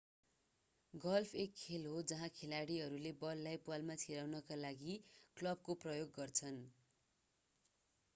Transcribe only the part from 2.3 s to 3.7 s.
खेलाडीहरू बललाई